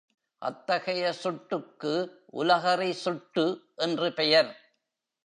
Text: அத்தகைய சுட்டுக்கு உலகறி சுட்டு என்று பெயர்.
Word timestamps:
அத்தகைய 0.37 1.13
சுட்டுக்கு 1.23 2.11
உலகறி 2.25 2.91
சுட்டு 2.93 3.71
என்று 3.75 4.13
பெயர். 4.13 4.51